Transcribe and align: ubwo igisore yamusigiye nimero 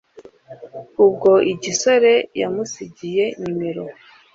ubwo 1.05 1.31
igisore 1.53 2.13
yamusigiye 2.41 3.25
nimero 3.41 3.83